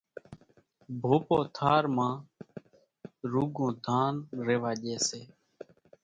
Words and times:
ڀوپو 1.01 1.37
ٿار 1.55 1.83
مان 1.95 2.13
روڳون 3.31 3.71
ڌان 3.85 4.13
ريوا 4.45 4.71
ڄي 4.81 4.95
سي۔ 5.07 5.21